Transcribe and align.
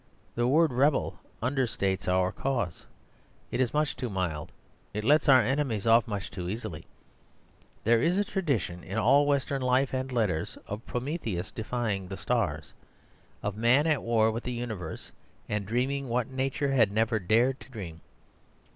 The 0.33 0.47
word 0.47 0.73
"rebel" 0.73 1.19
understates 1.43 2.07
our 2.07 2.31
cause. 2.31 2.87
It 3.51 3.61
is 3.61 3.71
much 3.71 3.95
too 3.95 4.09
mild; 4.09 4.51
it 4.95 5.03
lets 5.03 5.29
our 5.29 5.41
enemies 5.43 5.85
off 5.85 6.07
much 6.07 6.31
too 6.31 6.49
easily. 6.49 6.87
There 7.83 8.01
is 8.01 8.17
a 8.17 8.23
tradition 8.23 8.83
in 8.83 8.97
all 8.97 9.27
western 9.27 9.61
life 9.61 9.93
and 9.93 10.11
letters 10.11 10.57
of 10.65 10.83
Prometheus 10.87 11.51
defying 11.51 12.07
the 12.07 12.17
stars, 12.17 12.73
of 13.43 13.55
man 13.55 13.85
at 13.85 14.01
war 14.01 14.31
with 14.31 14.43
the 14.43 14.51
Universe, 14.53 15.11
and 15.47 15.67
dreaming 15.67 16.09
what 16.09 16.31
nature 16.31 16.71
had 16.71 16.91
never 16.91 17.19
dared 17.19 17.59
to 17.59 17.69
dream. 17.69 18.01